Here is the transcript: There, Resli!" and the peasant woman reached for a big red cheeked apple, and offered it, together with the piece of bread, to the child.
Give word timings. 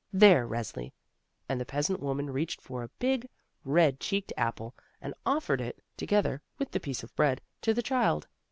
There, 0.11 0.47
Resli!" 0.47 0.93
and 1.47 1.61
the 1.61 1.63
peasant 1.63 1.99
woman 1.99 2.31
reached 2.31 2.59
for 2.59 2.81
a 2.81 2.87
big 2.97 3.29
red 3.63 3.99
cheeked 3.99 4.33
apple, 4.35 4.73
and 4.99 5.13
offered 5.27 5.61
it, 5.61 5.83
together 5.95 6.41
with 6.57 6.71
the 6.71 6.79
piece 6.79 7.03
of 7.03 7.15
bread, 7.15 7.39
to 7.61 7.71
the 7.71 7.83
child. 7.83 8.27